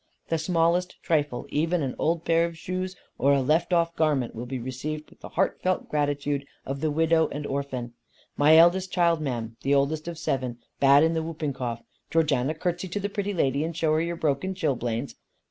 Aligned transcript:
The 0.29 0.39
smallest 0.39 0.95
trifle, 1.03 1.45
even 1.49 1.83
an 1.83 1.93
old 1.99 2.25
pair 2.25 2.43
of 2.47 2.57
shoes 2.57 2.95
or 3.19 3.33
a 3.33 3.41
left 3.43 3.71
off 3.71 3.95
garment 3.95 4.33
will 4.33 4.47
be 4.47 4.57
received 4.57 5.11
with 5.11 5.19
the 5.19 5.29
heartfelt 5.29 5.89
gratitude 5.89 6.47
of 6.65 6.81
the 6.81 6.89
widow 6.89 7.27
and 7.27 7.45
orphan. 7.45 7.93
My 8.35 8.57
eldest 8.57 8.91
child, 8.91 9.21
ma'am, 9.21 9.57
the 9.61 9.75
oldest 9.75 10.07
of 10.07 10.17
seven, 10.17 10.57
bad 10.79 11.03
in 11.03 11.13
the 11.13 11.21
whooping 11.21 11.53
cough. 11.53 11.83
Georgiana, 12.09 12.55
curtsey 12.55 12.87
to 12.87 12.99
the 12.99 13.09
pretty 13.09 13.35
lady, 13.35 13.63
and 13.63 13.77
show 13.77 13.93
her 13.93 14.01
your 14.01 14.15
broken 14.15 14.55
chilblains." 14.55 15.13